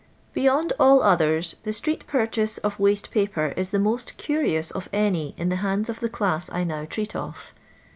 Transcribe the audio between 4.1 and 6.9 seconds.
enrioui of any in the handi of the clais I now